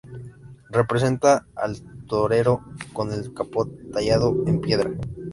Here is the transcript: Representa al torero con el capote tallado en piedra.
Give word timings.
Representa 0.71 1.45
al 1.53 1.79
torero 2.07 2.65
con 2.91 3.13
el 3.13 3.35
capote 3.35 3.83
tallado 3.93 4.33
en 4.47 4.59
piedra. 4.59 4.89